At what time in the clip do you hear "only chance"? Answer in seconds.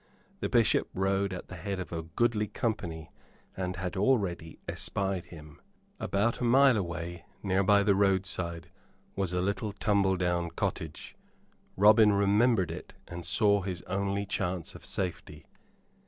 13.83-14.73